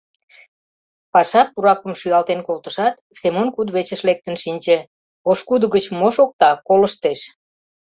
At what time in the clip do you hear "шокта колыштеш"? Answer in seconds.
6.15-7.19